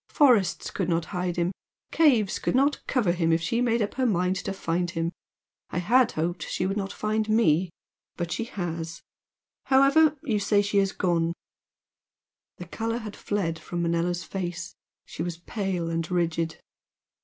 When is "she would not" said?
6.49-6.91